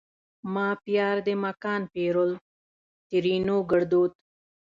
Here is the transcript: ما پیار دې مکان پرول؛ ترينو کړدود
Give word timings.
ما 0.53 0.67
پیار 0.85 1.15
دې 1.27 1.35
مکان 1.45 1.81
پرول؛ 1.93 2.31
ترينو 3.09 3.57
کړدود 3.69 4.11